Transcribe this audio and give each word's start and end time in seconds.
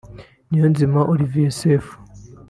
Niyonzima 0.49 0.99
Olivier 1.11 1.51
Sefu 1.59 1.93